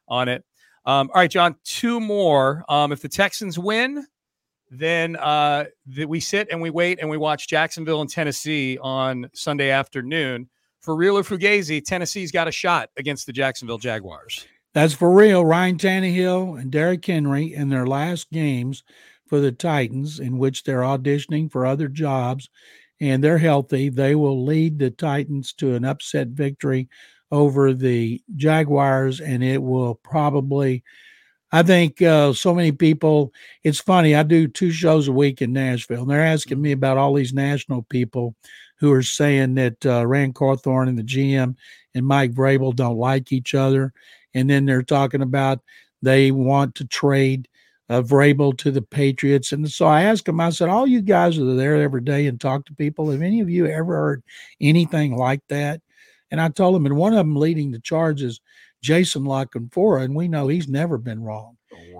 on 0.08 0.28
it. 0.28 0.44
Um, 0.86 1.10
all 1.14 1.20
right, 1.20 1.30
John, 1.30 1.56
two 1.62 2.00
more. 2.00 2.64
Um, 2.70 2.90
if 2.90 3.02
the 3.02 3.08
Texans 3.08 3.58
win, 3.58 4.06
then 4.70 5.16
uh, 5.16 5.66
we 6.06 6.20
sit 6.20 6.48
and 6.50 6.62
we 6.62 6.70
wait 6.70 7.00
and 7.00 7.10
we 7.10 7.18
watch 7.18 7.48
Jacksonville 7.48 8.00
and 8.00 8.08
Tennessee 8.08 8.78
on 8.80 9.28
Sunday 9.34 9.68
afternoon 9.68 10.48
for 10.82 10.96
real 10.96 11.16
or 11.16 11.22
Fugazi, 11.22 11.82
Tennessee's 11.82 12.32
got 12.32 12.48
a 12.48 12.52
shot 12.52 12.90
against 12.96 13.26
the 13.26 13.32
Jacksonville 13.32 13.78
Jaguars. 13.78 14.46
That's 14.74 14.94
for 14.94 15.12
real. 15.12 15.44
Ryan 15.44 15.76
Tannehill 15.78 16.60
and 16.60 16.70
Derrick 16.70 17.04
Henry 17.04 17.54
in 17.54 17.68
their 17.68 17.86
last 17.86 18.30
games 18.30 18.82
for 19.26 19.40
the 19.40 19.52
Titans, 19.52 20.18
in 20.18 20.38
which 20.38 20.64
they're 20.64 20.80
auditioning 20.80 21.50
for 21.50 21.64
other 21.64 21.88
jobs, 21.88 22.48
and 23.00 23.22
they're 23.22 23.38
healthy. 23.38 23.88
They 23.88 24.14
will 24.14 24.44
lead 24.44 24.78
the 24.78 24.90
Titans 24.90 25.52
to 25.54 25.74
an 25.74 25.84
upset 25.84 26.28
victory 26.28 26.88
over 27.30 27.72
the 27.72 28.22
Jaguars, 28.36 29.20
and 29.20 29.42
it 29.42 29.62
will 29.62 29.94
probably. 29.96 30.82
I 31.54 31.62
think 31.62 32.00
uh, 32.00 32.32
so 32.32 32.54
many 32.54 32.72
people. 32.72 33.32
It's 33.62 33.80
funny. 33.80 34.14
I 34.14 34.22
do 34.22 34.48
two 34.48 34.70
shows 34.70 35.06
a 35.06 35.12
week 35.12 35.42
in 35.42 35.52
Nashville, 35.52 36.02
and 36.02 36.10
they're 36.10 36.24
asking 36.24 36.60
me 36.60 36.72
about 36.72 36.96
all 36.96 37.12
these 37.12 37.34
national 37.34 37.82
people 37.82 38.34
who 38.82 38.92
are 38.92 39.02
saying 39.02 39.54
that 39.54 39.86
uh, 39.86 40.04
Ran 40.04 40.32
Carthon 40.32 40.88
and 40.88 40.98
the 40.98 41.04
GM 41.04 41.54
and 41.94 42.04
Mike 42.04 42.32
Vrabel 42.32 42.74
don't 42.74 42.98
like 42.98 43.30
each 43.30 43.54
other. 43.54 43.92
And 44.34 44.50
then 44.50 44.66
they're 44.66 44.82
talking 44.82 45.22
about 45.22 45.60
they 46.02 46.32
want 46.32 46.74
to 46.74 46.84
trade 46.84 47.46
uh, 47.88 48.02
Vrabel 48.02 48.58
to 48.58 48.72
the 48.72 48.82
Patriots. 48.82 49.52
And 49.52 49.70
so 49.70 49.86
I 49.86 50.02
asked 50.02 50.26
him, 50.26 50.40
I 50.40 50.50
said, 50.50 50.68
All 50.68 50.86
you 50.86 51.00
guys 51.00 51.38
are 51.38 51.54
there 51.54 51.76
every 51.76 52.00
day 52.00 52.26
and 52.26 52.40
talk 52.40 52.66
to 52.66 52.74
people. 52.74 53.08
Have 53.10 53.22
any 53.22 53.38
of 53.40 53.48
you 53.48 53.66
ever 53.66 53.94
heard 53.94 54.22
anything 54.60 55.16
like 55.16 55.42
that? 55.48 55.80
And 56.32 56.40
I 56.40 56.48
told 56.48 56.74
him, 56.74 56.86
and 56.86 56.96
one 56.96 57.12
of 57.12 57.18
them 57.18 57.36
leading 57.36 57.70
the 57.70 57.78
charge 57.78 58.20
is 58.20 58.40
Jason 58.82 59.24
La 59.24 59.44
Canfora, 59.44 60.02
and 60.02 60.16
we 60.16 60.26
know 60.26 60.48
he's 60.48 60.66
never 60.66 60.98
been 60.98 61.22
wrong. 61.22 61.56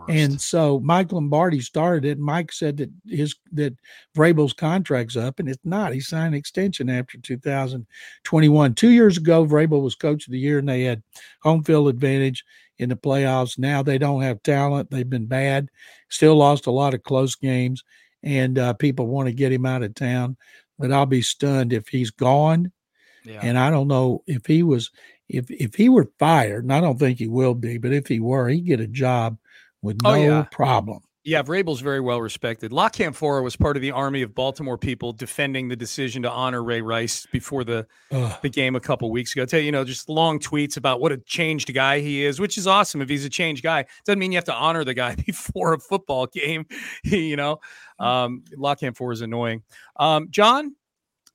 And 0.09 0.41
so 0.41 0.81
Mike 0.81 1.13
Lombardi 1.13 1.61
started 1.61 2.05
it. 2.05 2.19
Mike 2.19 2.53
said 2.53 2.77
that 2.79 2.91
his 3.07 3.37
that 3.53 3.75
Vrabel's 4.17 4.53
contract's 4.53 5.17
up, 5.17 5.39
and 5.39 5.49
it's 5.49 5.65
not. 5.65 5.93
He 5.93 6.01
signed 6.01 6.35
an 6.35 6.39
extension 6.39 6.91
after 6.91 7.19
2021. 7.19 8.75
Two 8.75 8.91
years 8.91 9.17
ago, 9.17 9.47
Vrabel 9.47 9.83
was 9.83 9.95
coach 9.95 10.27
of 10.27 10.33
the 10.33 10.39
year, 10.39 10.59
and 10.59 10.69
they 10.69 10.83
had 10.83 11.03
home 11.43 11.63
field 11.63 11.89
advantage 11.89 12.45
in 12.79 12.89
the 12.89 12.97
playoffs. 12.97 13.59
Now 13.59 13.83
they 13.83 13.99
don't 13.99 14.23
have 14.23 14.43
talent. 14.43 14.91
They've 14.91 15.09
been 15.09 15.27
bad. 15.27 15.69
Still 16.09 16.37
lost 16.37 16.67
a 16.67 16.73
lot 16.73 16.95
of 16.95 17.03
close 17.03 17.35
games, 17.35 17.85
and 18.23 18.59
uh, 18.59 18.75
people 18.75 19.07
want 19.07 19.29
to 19.29 19.35
get 19.35 19.53
him 19.53 19.67
out 19.67 19.83
of 19.83 19.95
town. 19.95 20.37
But 20.79 20.93
I'll 20.93 21.07
be 21.07 21.23
stunned 21.23 21.73
if 21.73 21.89
he's 21.89 22.11
gone. 22.11 22.73
Yeah. 23.25 23.41
And 23.43 23.57
I 23.57 23.71
don't 23.71 23.89
know 23.89 24.25
if 24.27 24.47
he 24.47 24.63
was 24.65 24.91
if 25.29 25.51
if 25.51 25.75
he 25.75 25.89
were 25.89 26.11
fired, 26.19 26.65
and 26.65 26.73
I 26.73 26.81
don't 26.81 26.99
think 26.99 27.19
he 27.19 27.29
will 27.29 27.55
be, 27.55 27.79
but 27.79 27.93
if 27.93 28.09
he 28.09 28.21
were, 28.21 28.49
he'd 28.49 28.67
get 28.67 28.81
a 28.81 28.87
job 28.87 29.39
with 29.83 29.99
oh, 30.05 30.15
no 30.15 30.17
oh, 30.17 30.23
yeah. 30.23 30.43
problem. 30.51 31.01
Yeah, 31.25 31.45
Vrabel's 31.45 31.81
very 31.81 32.01
well 32.01 32.21
respected. 32.21 32.73
La 32.73 32.89
Canfora 32.89 33.45
was 33.45 33.55
part 33.55 33.77
of 33.77 33.83
the 33.83 33.93
army 33.93 34.23
of 34.23 34.35
Baltimore 34.35 34.77
people 34.77 35.13
defending 35.13 35.69
the 35.69 35.77
decision 35.77 36.23
to 36.23 36.31
honor 36.31 36.65
Ray 36.65 36.81
Rice 36.81 37.27
before 37.31 37.63
the 37.63 37.87
Ugh. 38.11 38.39
the 38.43 38.49
game 38.49 38.75
a 38.75 38.81
couple 38.81 39.09
weeks 39.13 39.33
ago. 39.33 39.43
I 39.43 39.47
tell 39.47 39.61
you, 39.61 39.67
you 39.67 39.73
know, 39.73 39.85
just 39.85 40.09
long 40.09 40.41
tweets 40.41 40.77
about 40.77 41.01
what 41.01 41.13
a 41.13 41.19
changed 41.19 41.73
guy 41.73 42.01
he 42.01 42.25
is, 42.25 42.41
which 42.41 42.59
is 42.59 42.67
awesome. 42.67 43.01
If 43.01 43.09
he's 43.09 43.25
a 43.25 43.31
changed 43.31 43.63
guy, 43.63 43.85
doesn't 44.05 44.19
mean 44.19 44.33
you 44.33 44.37
have 44.37 44.45
to 44.47 44.55
honor 44.55 44.83
the 44.83 44.95
guy 44.95 45.15
before 45.27 45.75
a 45.75 45.79
football 45.79 46.27
game. 46.27 46.67
you 47.05 47.37
know, 47.37 47.61
um, 48.01 48.43
Canfora 48.59 49.13
is 49.13 49.21
annoying. 49.21 49.63
Um, 50.01 50.27
John, 50.29 50.75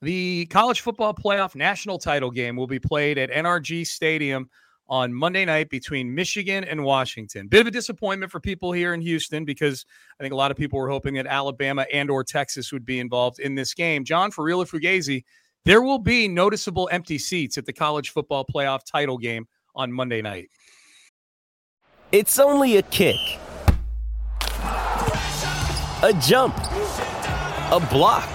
the 0.02 0.48
college 0.48 0.82
football 0.82 1.14
playoff 1.14 1.56
national 1.56 1.98
title 1.98 2.30
game 2.30 2.58
will 2.58 2.68
be 2.68 2.80
played 2.80 3.18
at 3.18 3.32
NRG 3.32 3.88
Stadium 3.88 4.50
on 4.90 5.14
Monday 5.14 5.46
night 5.46 5.70
between 5.70 6.14
Michigan 6.14 6.64
and 6.64 6.84
Washington. 6.84 7.48
Bit 7.48 7.62
of 7.62 7.68
a 7.68 7.72
disappointment 7.72 8.32
for 8.32 8.40
people 8.40 8.72
here 8.72 8.94
in 8.94 9.02
Houston 9.02 9.46
because 9.46 9.86
I 10.20 10.24
think 10.24 10.34
a 10.34 10.38
lot 10.38 10.52
of 10.52 10.58
people 10.58 10.80
were 10.80 10.90
hoping 10.90 11.16
that 11.16 11.28
Alabama 11.28 11.86
and 11.92 12.10
or 12.10 12.24
Texas 12.24 12.72
would 12.72 12.86
be 12.86 13.00
involved 13.00 13.40
in 13.40 13.56
this 13.56 13.74
game. 13.74 14.04
John, 14.04 14.32
for 14.32 14.44
real 14.44 14.64
Fugazi, 14.66 15.24
there 15.66 15.82
will 15.82 16.00
be 16.00 16.28
noticeable 16.28 16.88
empty 16.92 17.18
seats 17.18 17.58
at 17.58 17.66
the 17.66 17.74
college 17.74 18.12
football 18.12 18.46
playoff 18.46 18.82
title 18.90 19.18
game 19.18 19.48
on 19.76 19.92
Monday 19.92 20.22
night. 20.22 20.50
It's 22.12 22.40
only 22.40 22.78
a 22.78 22.82
kick. 22.84 23.18
A 26.04 26.14
jump. 26.22 26.56
A 27.70 27.86
block. 27.92 28.30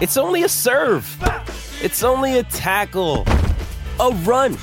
It's 0.00 0.16
only 0.16 0.44
a 0.44 0.48
serve. 0.48 1.06
It's 1.82 2.02
only 2.02 2.38
a 2.38 2.44
tackle. 2.44 3.24
A 4.00 4.10
run. 4.24 4.56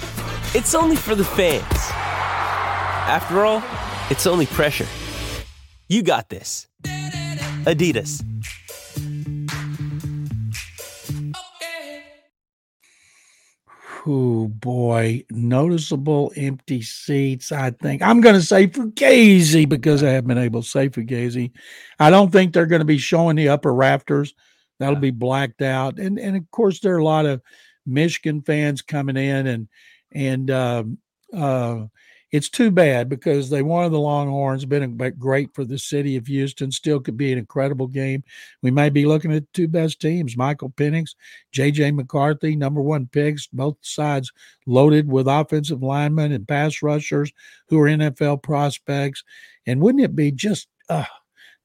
It's 0.55 0.75
only 0.75 0.95
for 0.95 1.15
the 1.15 1.23
fans. 1.23 1.63
After 3.09 3.43
all, 3.43 3.63
it's 4.11 4.27
only 4.27 4.45
pressure. 4.45 4.85
You 5.89 6.03
got 6.03 6.29
this. 6.29 6.67
Adidas. 7.65 8.23
Oh 14.05 14.47
boy, 14.49 15.23
noticeable 15.31 16.31
empty 16.35 16.83
seats. 16.83 17.51
I 17.51 17.71
think 17.71 18.03
I'm 18.03 18.21
going 18.21 18.35
to 18.35 18.41
say 18.41 18.67
Fugazi 18.67 19.67
because 19.67 20.03
I 20.03 20.09
haven't 20.09 20.27
been 20.27 20.37
able 20.37 20.61
to 20.61 20.67
say 20.67 20.87
Fugazi. 20.87 21.51
I 21.99 22.11
don't 22.11 22.31
think 22.31 22.53
they're 22.53 22.67
going 22.67 22.81
to 22.81 22.85
be 22.85 22.99
showing 22.99 23.37
the 23.37 23.49
upper 23.49 23.73
rafters. 23.73 24.35
That'll 24.79 24.97
be 24.97 25.09
blacked 25.09 25.63
out, 25.63 25.97
and 25.97 26.19
and 26.19 26.37
of 26.37 26.51
course 26.51 26.79
there 26.79 26.93
are 26.93 26.99
a 26.99 27.03
lot 27.03 27.25
of 27.25 27.41
Michigan 27.87 28.41
fans 28.41 28.83
coming 28.83 29.17
in, 29.17 29.47
and 29.47 29.67
and 30.13 30.49
uh, 30.49 30.83
uh, 31.35 31.85
it's 32.31 32.49
too 32.49 32.71
bad 32.71 33.09
because 33.09 33.49
they 33.49 33.61
wanted 33.61 33.91
the 33.91 33.99
Longhorns. 33.99 34.65
Been 34.65 34.97
great 35.19 35.53
for 35.53 35.65
the 35.65 35.77
city 35.77 36.15
of 36.15 36.25
Houston. 36.25 36.71
Still 36.71 36.99
could 36.99 37.15
be 37.15 37.31
an 37.31 37.37
incredible 37.37 37.85
game. 37.85 38.23
We 38.63 38.71
may 38.71 38.89
be 38.89 39.05
looking 39.05 39.31
at 39.31 39.51
two 39.53 39.67
best 39.67 40.01
teams: 40.01 40.35
Michael 40.35 40.71
Penix, 40.71 41.15
J.J. 41.51 41.91
McCarthy, 41.91 42.55
number 42.55 42.81
one 42.81 43.07
picks. 43.07 43.45
Both 43.47 43.77
sides 43.81 44.31
loaded 44.65 45.07
with 45.07 45.27
offensive 45.27 45.83
linemen 45.83 46.31
and 46.31 46.47
pass 46.47 46.81
rushers 46.81 47.31
who 47.69 47.79
are 47.79 47.87
NFL 47.87 48.41
prospects. 48.41 49.23
And 49.67 49.79
wouldn't 49.79 50.03
it 50.03 50.15
be 50.15 50.31
just 50.31 50.67
uh, 50.89 51.05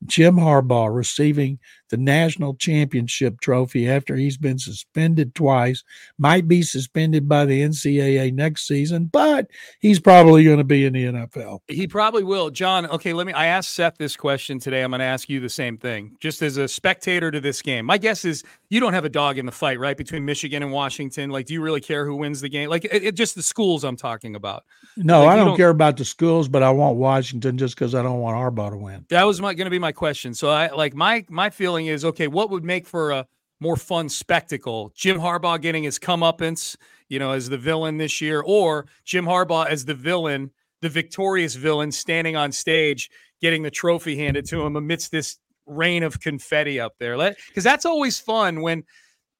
Jim 0.04 0.36
Harbaugh 0.36 0.94
receiving 0.94 1.58
the 1.90 1.96
national 1.96 2.54
championship 2.54 3.40
trophy 3.40 3.88
after 3.88 4.16
he's 4.16 4.36
been 4.36 4.58
suspended 4.58 5.34
twice, 5.34 5.82
might 6.18 6.48
be 6.48 6.62
suspended 6.62 7.28
by 7.28 7.44
the 7.44 7.62
NCAA 7.62 8.32
next 8.32 8.66
season, 8.66 9.06
but 9.06 9.46
he's 9.80 10.00
probably 10.00 10.44
going 10.44 10.58
to 10.58 10.64
be 10.64 10.84
in 10.84 10.92
the 10.92 11.04
NFL. 11.04 11.60
He 11.68 11.86
probably 11.86 12.24
will. 12.24 12.50
John, 12.50 12.86
okay, 12.86 13.12
let 13.12 13.26
me 13.26 13.32
I 13.32 13.46
asked 13.46 13.72
Seth 13.72 13.98
this 13.98 14.16
question 14.16 14.58
today. 14.58 14.82
I'm 14.82 14.90
going 14.90 15.00
to 15.00 15.04
ask 15.04 15.28
you 15.28 15.40
the 15.40 15.48
same 15.48 15.76
thing. 15.76 16.16
Just 16.20 16.42
as 16.42 16.56
a 16.56 16.68
spectator 16.68 17.30
to 17.30 17.40
this 17.40 17.62
game. 17.62 17.86
My 17.86 17.98
guess 17.98 18.24
is 18.24 18.44
you 18.68 18.80
don't 18.80 18.92
have 18.92 19.04
a 19.04 19.08
dog 19.08 19.38
in 19.38 19.46
the 19.46 19.52
fight, 19.52 19.78
right? 19.78 19.96
Between 19.96 20.24
Michigan 20.24 20.62
and 20.62 20.72
Washington. 20.72 21.30
Like, 21.30 21.46
do 21.46 21.54
you 21.54 21.62
really 21.62 21.80
care 21.80 22.04
who 22.04 22.16
wins 22.16 22.40
the 22.40 22.48
game? 22.48 22.68
Like 22.68 22.84
it, 22.84 23.02
it 23.02 23.14
just 23.14 23.34
the 23.34 23.42
schools 23.42 23.84
I'm 23.84 23.96
talking 23.96 24.34
about. 24.34 24.64
No, 24.96 25.20
like, 25.20 25.30
I 25.30 25.36
don't, 25.36 25.46
don't, 25.48 25.56
care 25.56 25.70
about 25.70 25.96
the 25.96 26.04
schools, 26.04 26.48
but 26.48 26.62
I 26.62 26.70
want 26.70 26.96
Washington 26.96 27.56
just 27.56 27.74
because 27.74 27.94
I 27.94 28.02
don't 28.02 28.18
want 28.18 28.36
Harbaugh 28.36 28.70
to 28.70 28.76
win. 28.76 29.06
That 29.08 29.24
was 29.24 29.40
going 29.40 29.56
to 29.56 29.70
be 29.70 29.78
my 29.78 29.92
question. 29.92 30.34
So 30.34 30.50
I 30.50 30.68
like 30.68 30.94
my 30.94 31.24
my 31.28 31.50
feeling 31.50 31.77
is 31.86 32.04
okay, 32.04 32.26
what 32.26 32.50
would 32.50 32.64
make 32.64 32.86
for 32.86 33.10
a 33.10 33.26
more 33.60 33.76
fun 33.76 34.08
spectacle? 34.08 34.92
Jim 34.94 35.18
Harbaugh 35.18 35.60
getting 35.60 35.84
his 35.84 35.98
comeuppance, 35.98 36.76
you 37.08 37.18
know, 37.18 37.32
as 37.32 37.48
the 37.48 37.58
villain 37.58 37.98
this 37.98 38.20
year, 38.20 38.42
or 38.44 38.86
Jim 39.04 39.24
Harbaugh 39.24 39.66
as 39.66 39.84
the 39.84 39.94
villain, 39.94 40.50
the 40.82 40.88
victorious 40.88 41.54
villain, 41.54 41.90
standing 41.92 42.36
on 42.36 42.52
stage, 42.52 43.10
getting 43.40 43.62
the 43.62 43.70
trophy 43.70 44.16
handed 44.16 44.44
to 44.46 44.64
him 44.64 44.76
amidst 44.76 45.10
this 45.10 45.38
rain 45.66 46.02
of 46.02 46.20
confetti 46.20 46.80
up 46.80 46.94
there. 46.98 47.16
Because 47.48 47.64
that's 47.64 47.86
always 47.86 48.18
fun 48.18 48.62
when 48.62 48.84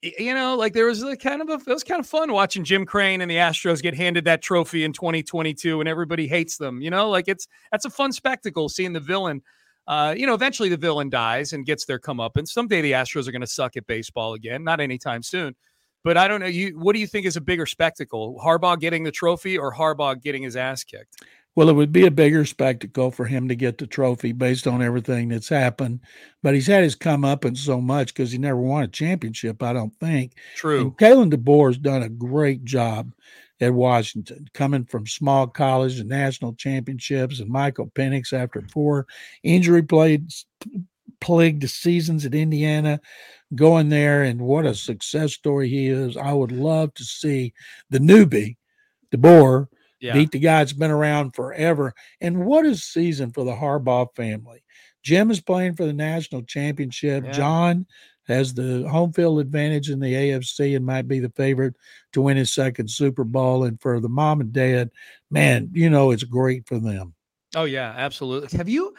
you 0.03 0.35
know, 0.35 0.57
like 0.57 0.75
there 0.75 0.87
was 0.87 1.03
a 1.03 1.17
kind 1.17 1.43
of 1.43 1.49
a, 1.49 1.55
it 1.55 1.67
was 1.67 1.83
kind 1.83 2.01
of 2.01 2.07
fun 2.07 2.33
watching 2.33 2.63
Jim 2.63 2.87
Crane 2.87 3.21
and 3.21 3.31
the 3.31 3.37
Astros 3.37 3.83
get 3.83 3.95
handed 3.95 4.25
that 4.27 4.43
trophy 4.43 4.85
in 4.85 4.93
2022 4.93 5.81
and 5.81 5.89
everybody 5.89 6.29
hates 6.29 6.57
them, 6.57 6.81
you 6.81 6.91
know, 6.91 7.11
like 7.11 7.27
it's, 7.27 7.49
that's 7.73 7.85
a 7.85 7.91
fun 7.91 8.13
spectacle 8.13 8.69
seeing 8.69 8.93
the 8.93 9.01
villain. 9.01 9.43
Uh, 9.89 10.15
you 10.15 10.27
know, 10.27 10.35
eventually 10.35 10.69
the 10.69 10.77
villain 10.77 11.09
dies 11.09 11.55
and 11.55 11.65
gets 11.65 11.87
their 11.87 11.99
come 11.99 12.21
up, 12.21 12.37
and 12.37 12.47
someday 12.47 12.83
the 12.83 12.93
Astros 12.93 13.27
are 13.27 13.33
going 13.33 13.41
to 13.41 13.47
suck 13.47 13.77
at 13.79 13.87
baseball 13.87 14.35
again. 14.35 14.63
Not 14.63 14.81
anytime 14.81 15.23
soon, 15.23 15.57
but 16.05 16.19
I 16.19 16.29
don't 16.29 16.41
know. 16.41 16.47
You, 16.47 16.79
what 16.79 16.93
do 16.93 17.01
you 17.01 17.07
think 17.07 17.25
is 17.25 17.39
a 17.39 17.41
bigger 17.41 17.65
spectacle? 17.65 18.39
Harbaugh 18.45 18.79
getting 18.79 19.03
the 19.03 19.11
trophy 19.11 19.57
or 19.57 19.75
Harbaugh 19.75 20.23
getting 20.23 20.43
his 20.43 20.57
ass 20.57 20.85
kicked? 20.85 21.25
Well, 21.57 21.71
it 21.71 21.73
would 21.73 21.91
be 21.91 22.07
a 22.07 22.11
bigger 22.11 22.45
spectacle 22.45 23.11
for 23.11 23.25
him 23.25 23.49
to 23.49 23.57
get 23.57 23.79
the 23.79 23.87
trophy 23.87 24.33
based 24.33 24.67
on 24.67 24.83
everything 24.83 25.31
that's 25.31 25.49
happened. 25.49 26.01
But 26.43 26.55
he's 26.55 26.67
had 26.67 26.85
his 26.85 26.95
come 26.95 27.25
up 27.25 27.47
in 27.47 27.57
so 27.57 27.81
much 27.81 28.15
because 28.15 28.31
he 28.31 28.39
never 28.39 28.61
won 28.61 28.85
a 28.85 28.89
championship, 28.89 29.63
I 29.63 29.73
don't 29.73 29.97
think. 29.97 30.35
True. 30.55 30.81
And 30.83 30.99
Kalen 30.99 31.33
DeBoer 31.33 31.71
has 31.71 31.79
done 31.79 32.03
a 32.03 32.09
great 32.11 32.65
job 32.65 33.13
at 33.61 33.75
Washington, 33.75 34.47
coming 34.55 34.85
from 34.85 35.07
small 35.07 35.47
college 35.47 35.99
and 35.99 36.09
national 36.09 36.55
championships, 36.55 37.41
and 37.41 37.51
Michael 37.51 37.89
Penix 37.89 38.33
after 38.33 38.63
four 38.73 39.07
injury 39.43 39.83
played 39.83 40.31
plagued 41.21 41.69
seasons 41.69 42.25
at 42.25 42.35
Indiana, 42.35 43.01
going 43.55 43.89
there, 43.89 44.23
and 44.23 44.41
what 44.41 44.67
a 44.67 44.75
success 44.75 45.33
story 45.33 45.69
he 45.69 45.89
is. 45.89 46.17
I 46.17 46.33
would 46.33 46.53
love 46.53 46.95
to 46.95 47.05
see 47.05 47.53
the 47.91 47.99
newbie, 47.99 48.57
DeBoer, 49.13 49.67
Yeah. 50.01 50.13
beat 50.13 50.31
the 50.31 50.39
guy 50.39 50.59
that's 50.59 50.73
been 50.73 50.93
around 50.93 51.35
forever. 51.35 51.93
And 52.21 52.47
what 52.47 52.65
a 52.67 52.77
season 52.77 53.33
for 53.33 53.45
the 53.45 53.57
Harbaugh 53.57 54.15
family. 54.15 54.63
Jim 55.03 55.31
is 55.31 55.41
playing 55.41 55.75
for 55.75 55.87
the 55.87 55.93
national 55.93 56.43
championship. 56.43 57.25
Yeah. 57.25 57.33
John 57.33 57.87
has 58.29 58.55
the 58.55 58.87
home 58.89 59.13
field 59.13 59.41
advantage 59.41 59.91
in 59.91 59.99
the 59.99 60.13
AFC 60.13 60.77
and 60.77 60.85
might 60.85 61.09
be 61.09 61.19
the 61.19 61.31
favorite 61.31 61.75
to 62.13 62.21
win 62.21 62.37
his 62.37 62.53
second 62.53 62.91
Super 62.91 63.25
Bowl. 63.25 63.65
And 63.65 63.81
for 63.81 63.99
the 63.99 64.09
mom 64.09 64.41
and 64.41 64.53
dad, 64.53 64.91
man, 65.31 65.71
you 65.73 65.91
know, 65.91 66.11
it's 66.11 66.25
great 66.25 66.67
for 66.69 66.79
them. 66.79 67.15
Oh 67.57 67.65
yeah, 67.65 67.95
absolutely. 67.97 68.57
Have 68.57 68.69
you? 68.69 68.95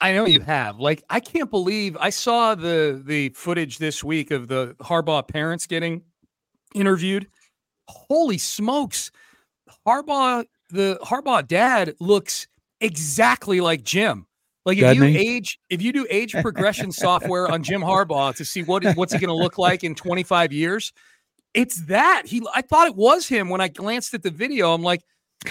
I 0.00 0.12
know 0.12 0.26
you 0.26 0.40
have. 0.40 0.78
Like, 0.78 1.02
I 1.10 1.18
can't 1.18 1.50
believe 1.50 1.96
I 1.98 2.10
saw 2.10 2.54
the 2.54 3.02
the 3.04 3.30
footage 3.30 3.78
this 3.78 4.04
week 4.04 4.30
of 4.30 4.46
the 4.46 4.76
Harbaugh 4.80 5.26
parents 5.26 5.66
getting 5.66 6.02
interviewed. 6.72 7.26
Holy 7.88 8.38
smokes! 8.38 9.10
Harbaugh, 9.84 10.44
the 10.70 11.00
Harbaugh 11.02 11.46
dad 11.46 11.96
looks 11.98 12.46
exactly 12.80 13.60
like 13.60 13.82
Jim. 13.82 14.27
Like 14.64 14.78
if 14.78 14.96
you 14.96 15.02
he? 15.04 15.16
age, 15.16 15.58
if 15.70 15.80
you 15.80 15.92
do 15.92 16.06
age 16.10 16.32
progression 16.32 16.92
software 16.92 17.50
on 17.50 17.62
Jim 17.62 17.80
Harbaugh 17.80 18.34
to 18.36 18.44
see 18.44 18.62
what 18.62 18.84
what's 18.96 19.12
he 19.12 19.18
going 19.18 19.28
to 19.28 19.34
look 19.34 19.56
like 19.56 19.84
in 19.84 19.94
25 19.94 20.52
years, 20.52 20.92
it's 21.54 21.86
that. 21.86 22.22
He, 22.26 22.42
I 22.54 22.62
thought 22.62 22.88
it 22.88 22.96
was 22.96 23.26
him 23.28 23.48
when 23.48 23.60
I 23.60 23.68
glanced 23.68 24.14
at 24.14 24.22
the 24.22 24.30
video. 24.30 24.74
I'm 24.74 24.82
like, 24.82 25.02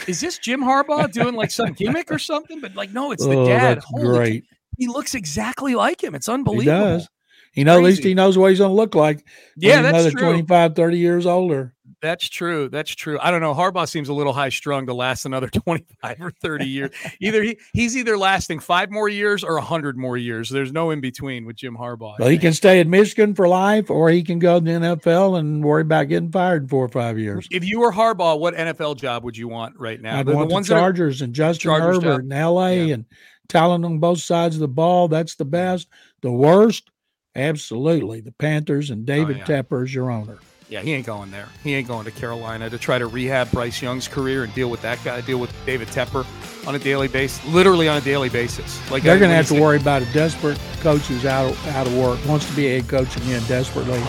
is 0.07 0.21
this 0.21 0.37
Jim 0.37 0.61
Harbaugh 0.61 1.11
doing 1.11 1.35
like 1.35 1.51
some 1.51 1.73
gimmick 1.73 2.11
or 2.11 2.19
something? 2.19 2.59
But 2.59 2.75
like, 2.75 2.91
no, 2.91 3.11
it's 3.11 3.25
the 3.25 3.37
oh, 3.37 3.47
dad. 3.47 3.79
Holy 3.83 4.03
cow, 4.03 4.09
great. 4.09 4.43
He 4.77 4.87
looks 4.87 5.15
exactly 5.15 5.75
like 5.75 6.03
him. 6.03 6.13
It's 6.13 6.27
He 6.27 6.33
unbelievable. 6.33 6.97
does. 6.97 7.09
You 7.53 7.65
know, 7.65 7.77
at 7.77 7.83
least 7.83 8.03
he 8.03 8.13
knows 8.13 8.37
what 8.37 8.51
he's 8.51 8.59
going 8.59 8.69
to 8.69 8.75
look 8.75 8.93
like. 8.93 9.25
Yeah, 9.55 9.81
that's 9.81 9.95
another 9.95 10.11
true. 10.11 10.21
25, 10.21 10.75
30 10.75 10.97
years 10.97 11.25
older. 11.25 11.73
That's 12.01 12.29
true. 12.29 12.69
That's 12.69 12.93
true. 12.93 13.17
I 13.21 13.31
don't 13.31 13.41
know. 13.41 13.55
Harbaugh 13.55 13.87
seems 13.89 14.07
a 14.09 14.13
little 14.13 14.31
high 14.33 14.49
strung 14.49 14.85
to 14.85 14.93
last 14.93 15.25
another 15.25 15.47
25 15.49 16.17
or 16.21 16.29
30 16.29 16.65
years. 16.65 16.91
Either 17.19 17.41
he, 17.41 17.57
he's 17.73 17.97
either 17.97 18.15
lasting 18.17 18.59
five 18.59 18.91
more 18.91 19.09
years 19.09 19.43
or 19.43 19.55
100 19.55 19.97
more 19.97 20.15
years. 20.15 20.49
There's 20.49 20.71
no 20.71 20.91
in 20.91 21.01
between 21.01 21.45
with 21.45 21.55
Jim 21.55 21.75
Harbaugh. 21.75 22.19
Well, 22.19 22.29
he 22.29 22.37
can 22.37 22.53
stay 22.53 22.79
at 22.79 22.85
Michigan 22.87 23.33
for 23.33 23.47
life, 23.47 23.89
or 23.89 24.09
he 24.11 24.21
can 24.23 24.37
go 24.37 24.59
to 24.59 24.63
the 24.65 24.71
NFL 24.71 25.39
and 25.39 25.63
worry 25.63 25.81
about 25.81 26.03
getting 26.07 26.31
fired 26.31 26.63
in 26.63 26.67
four 26.69 26.85
or 26.85 26.89
five 26.89 27.17
years. 27.17 27.47
If 27.49 27.65
you 27.65 27.79
were 27.79 27.91
Harbaugh, 27.91 28.39
what 28.39 28.53
NFL 28.53 28.97
job 28.97 29.23
would 29.23 29.35
you 29.35 29.47
want 29.47 29.75
right 29.79 29.99
now? 29.99 30.19
I'd 30.19 30.27
The- 30.27 30.35
want 30.35 30.49
the, 30.49 30.53
ones 30.53 30.67
that 30.67 30.75
are- 30.75 30.79
Chargers 30.81 31.23
and 31.23 31.33
Justin 31.33 31.69
Chargers 31.71 31.95
Herbert 32.03 32.11
job. 32.17 32.19
in 32.19 32.29
LA 32.29 32.67
Yeah. 32.69 32.93
and 32.93 33.05
talent 33.49 33.85
on 33.85 33.97
both 33.97 34.19
sides 34.19 34.55
of 34.55 34.59
the 34.59 34.67
ball. 34.67 35.07
That's 35.07 35.33
the 35.33 35.45
best. 35.45 35.87
The 36.21 36.31
worst, 36.31 36.91
absolutely, 37.35 38.21
the 38.21 38.33
Panthers 38.33 38.89
and 38.91 39.01
oh, 39.09 39.13
David 39.13 39.37
Oh, 39.37 39.39
yeah. 39.39 39.45
Tepper 39.63 39.83
is 39.83 39.93
your 39.95 40.11
owner. 40.11 40.37
Yeah, 40.69 40.81
he 40.81 40.93
ain't 40.93 41.05
going 41.05 41.31
there. 41.31 41.47
He 41.63 41.73
ain't 41.75 41.87
going 41.87 42.03
to 42.05 42.11
Carolina 42.11 42.69
to 42.69 42.77
try 42.77 42.97
to 42.97 43.07
rehab 43.07 43.49
Bryce 43.51 43.81
Young's 43.81 44.07
career 44.07 44.43
and 44.43 44.53
deal 44.53 44.69
with 44.69 44.81
that 44.81 45.01
guy, 45.03 45.21
deal 45.21 45.39
with 45.39 45.53
David 45.65 45.87
Tepper 45.87 46.25
on 46.67 46.75
a 46.75 46.79
daily 46.79 47.07
basis, 47.07 47.43
literally 47.45 47.87
on 47.87 47.97
a 47.97 48.01
daily 48.01 48.27
basis. 48.27 48.79
Like 48.91 49.03
They're 49.03 49.17
going 49.17 49.31
to 49.31 49.35
have 49.35 49.47
to 49.47 49.61
worry 49.61 49.77
about 49.77 50.01
a 50.01 50.13
desperate 50.13 50.59
coach 50.81 51.03
who's 51.03 51.25
out 51.25 51.55
out 51.67 51.87
of 51.87 51.97
work, 51.97 52.19
wants 52.27 52.49
to 52.49 52.55
be 52.55 52.67
a 52.67 52.81
head 52.81 52.89
coach 52.89 53.15
again 53.15 53.41
desperately, 53.47 54.01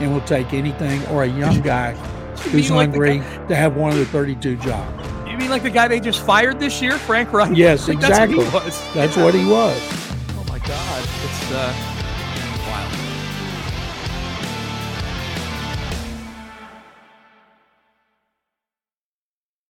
and 0.00 0.12
will 0.12 0.22
take 0.22 0.54
anything, 0.54 1.04
or 1.08 1.24
a 1.24 1.28
young 1.28 1.60
guy 1.60 1.92
who's 2.50 2.70
like 2.70 2.88
hungry 2.90 3.18
to 3.48 3.54
have 3.54 3.76
one 3.76 3.92
of 3.92 3.98
the 3.98 4.06
32 4.06 4.56
jobs. 4.56 5.08
You 5.30 5.36
mean 5.36 5.50
like 5.50 5.62
the 5.64 5.70
guy 5.70 5.86
they 5.86 6.00
just 6.00 6.24
fired 6.24 6.58
this 6.58 6.80
year, 6.80 6.96
Frank 6.96 7.30
Reich? 7.34 7.54
Yes, 7.54 7.88
Like, 7.88 8.00
that's 8.00 8.18
what 8.18 8.28
he 8.30 8.36
exactly. 8.36 8.60
was. 8.70 8.94
That's 8.94 9.16
what 9.18 9.34
he 9.34 9.44
was. 9.44 9.78
Oh 10.30 10.46
my 10.48 10.58
God, 10.60 11.02
it's 11.24 11.52
uh, 11.52 11.95